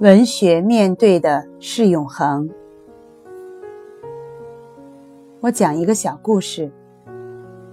[0.00, 2.50] 文学面对的是永恒。
[5.40, 6.72] 我讲一个小故事。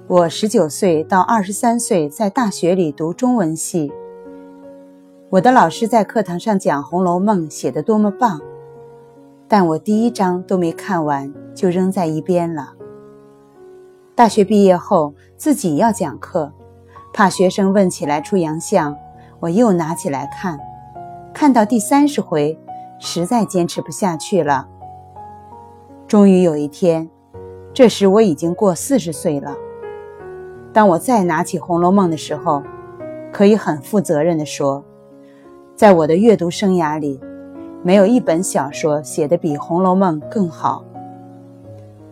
[0.05, 3.91] 我十九岁到二十三岁在大学里读中文系。
[5.31, 8.39] 我的老师在课堂上讲《红楼梦》写的多么棒，
[9.47, 12.73] 但我第一章都没看完就扔在一边了。
[14.13, 16.53] 大学毕业后自己要讲课，
[17.11, 18.95] 怕学生问起来出洋相，
[19.39, 20.59] 我又拿起来看。
[21.33, 22.57] 看到第三十回，
[22.99, 24.67] 实在坚持不下去了。
[26.07, 27.09] 终于有一天，
[27.73, 29.55] 这时我已经过四十岁了。
[30.73, 32.61] 当我再拿起《红楼梦》的时候，
[33.31, 34.83] 可以很负责任地说，
[35.75, 37.19] 在我的阅读生涯里，
[37.81, 40.83] 没有一本小说写得比《红楼梦》更好。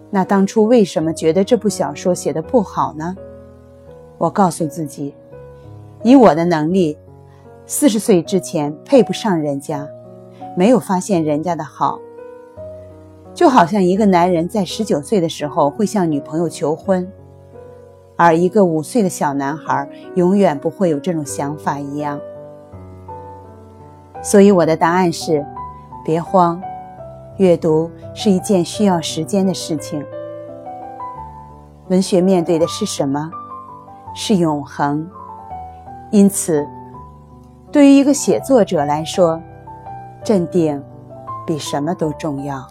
[0.10, 3.16] 那当初为什么觉得这部小说写得不好呢？
[4.18, 5.14] 我告诉自己，
[6.04, 6.98] 以我的能力。
[7.72, 9.88] 四十岁之前配不上人家，
[10.58, 12.00] 没有发现人家的好，
[13.32, 17.08] 就好像一个男人在十九岁的时候会向女朋友求婚，
[18.16, 22.20] 而一个五岁的小男孩永远不会有这种想法一样。
[24.24, 25.46] 所以我的答案是：
[26.04, 26.60] 别慌，
[27.38, 30.04] 阅读是一件需要时间的事情。
[31.90, 33.30] 文学面对的是什么？
[34.16, 35.08] 是永恒。
[36.10, 36.68] 因此。
[37.72, 39.40] 对于一个写作者来说，
[40.24, 40.84] 镇定
[41.46, 42.68] 比什么都重要。